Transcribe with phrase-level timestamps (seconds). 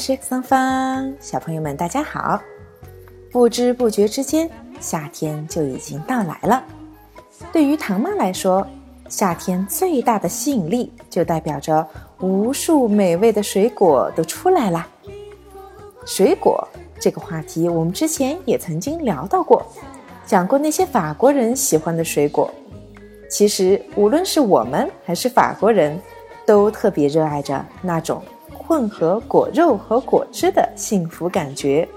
[0.00, 2.40] 是桑芳，小朋友们大家好！
[3.30, 6.64] 不知不觉之间，夏天就已经到来了。
[7.52, 8.66] 对于唐妈来说，
[9.10, 11.86] 夏天最大的吸引力就代表着
[12.20, 14.88] 无数美味的水果都出来啦。
[16.06, 16.66] 水果
[16.98, 19.62] 这个话题，我们之前也曾经聊到过，
[20.24, 22.50] 讲过那些法国人喜欢的水果。
[23.28, 26.00] 其实，无论是我们还是法国人，
[26.50, 28.20] 都特别热爱着那种
[28.52, 31.88] 混合果肉和果汁的幸福感觉。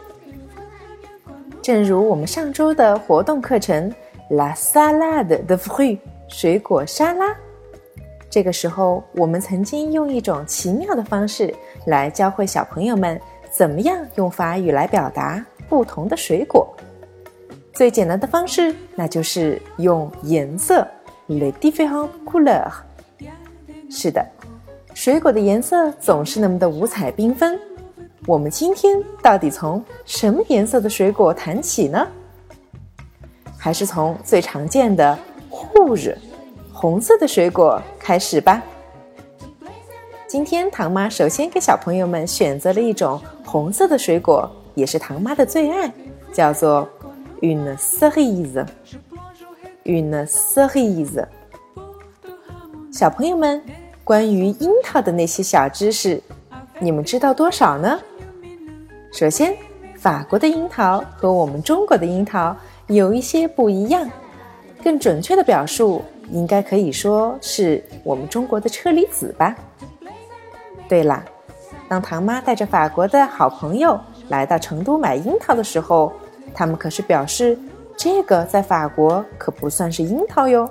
[1.60, 3.92] 正如我们上周的活动课程
[4.30, 7.36] “La salade de Fruit” 水果沙拉，
[8.30, 11.52] 这个时候我们曾经用一种奇妙的方式
[11.88, 16.72] 来教会小朋友们怎么样用法语来表达不同的水果。
[17.74, 20.88] 最简单的方式，那就是用颜色。
[21.26, 22.72] “Le Différent Couleur”。
[23.90, 24.26] 是的，
[24.94, 27.60] 水果的颜色总是那么的五彩缤纷。
[28.26, 32.08] 我们今天到底从什么颜色的水果谈起呢？
[33.58, 35.18] 还是从最常见的
[35.50, 36.16] rouge
[36.72, 38.62] 红色的水果开始吧。
[40.28, 45.92] 今天唐妈首先给小朋友们选择了一种红色的水果，也是唐妈的最爱，
[46.32, 46.88] 叫做
[47.42, 48.66] une cerise。
[49.84, 51.26] une cerise。
[52.92, 53.62] 小朋友们，
[54.04, 56.22] 关于樱桃的那些小知识，
[56.80, 57.98] 你们知道多少呢？
[59.14, 59.56] 首先，
[59.96, 62.56] 法国的樱桃和我们中国的樱桃
[62.88, 64.10] 有一些不一样，
[64.84, 69.56] 更准确的表述，应该可以说是我们中国的车厘子吧。
[70.90, 71.24] 对了，
[71.88, 76.12] 当唐妈带着法国的好朋友来到成都买樱桃的时候，
[76.54, 77.58] 他们可是表示。
[77.96, 80.68] 这个在法国可不算是樱桃哟。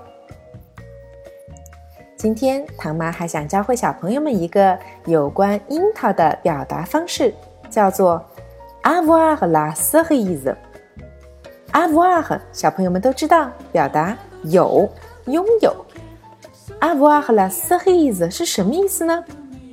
[2.23, 7.35] 今天唐妈还想教会小朋友们一个有关樱桃的表达方式，
[7.69, 8.25] 叫做
[8.85, 10.55] avoir la cerise。
[11.73, 14.89] avoir 小朋友们都知道，表达有、
[15.25, 15.75] 拥有。
[16.79, 19.25] avoir la cerise 是什么意思呢？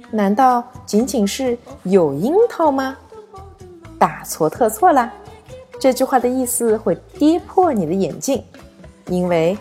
[0.10, 2.98] 难道仅仅是有樱桃吗？
[4.00, 5.14] 大错特错啦！
[5.80, 8.44] 这句话的意思会跌破你的眼镜，
[9.06, 9.56] 因为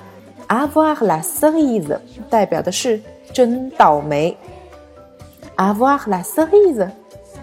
[0.48, 1.98] avoir la cerise
[2.28, 3.00] 代表的是
[3.32, 4.36] 真倒霉。
[5.56, 6.88] avoir la cerise，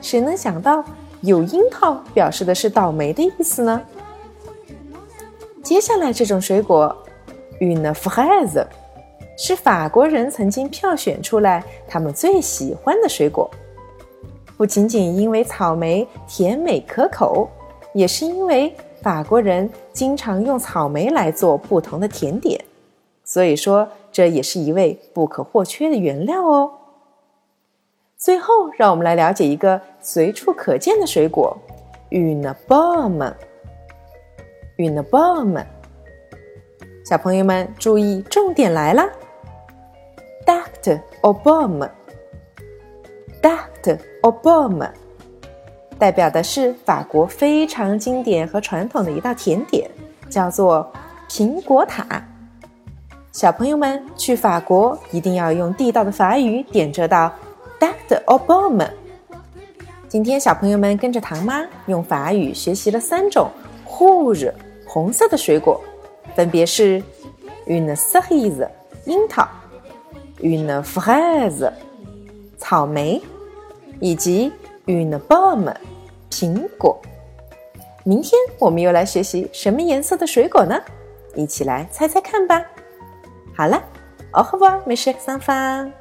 [0.02, 0.84] 谁能想到
[1.22, 3.82] 有樱桃表示的是倒霉的意思呢？
[5.64, 6.96] 接下来这种水果
[7.60, 8.66] ，une fraise，
[9.38, 13.50] 是法国人曾经票选出来他们最喜欢的水果，
[14.58, 17.50] 不仅仅因为草莓甜美可口。
[17.94, 22.62] 也是因为法国人经常用草莓来做不同的甜点，
[23.36, 26.72] 所以说这也是一味不可或缺的原料哦。
[28.16, 31.58] 最后，让我们来了解一个随处可见的水果
[32.12, 33.24] u n a b o m。
[34.78, 35.62] u n a b o m
[37.04, 39.04] 小朋友们注意，重点来了
[40.46, 41.90] ，date au pomme，date
[44.22, 44.90] au pomme。
[46.00, 49.92] 代表的是法国非常经典和传统的一道甜点，
[50.30, 50.90] 叫做
[51.28, 52.26] 苹果塔。
[53.36, 57.30] 小朋友们去法国一定要用地道的法语点这道
[57.78, 58.88] d a c t au pomme。
[60.08, 63.52] 今天小朋友们跟着唐妈用法语学习了三种
[64.86, 65.82] 红色的水果，
[66.34, 67.04] 分别是
[67.68, 68.70] une cerise
[69.04, 69.46] 樱桃
[70.40, 71.70] ，une fraise
[72.58, 73.22] 草莓，
[74.00, 74.50] 以及。
[74.86, 75.74] Une pomme，
[76.30, 77.02] 苹果。
[78.04, 80.80] 明天我们又来学习什么颜色的水果呢？
[81.36, 82.64] 一起来猜猜看吧。
[84.34, 85.92] ，au revoir mes chers enfants。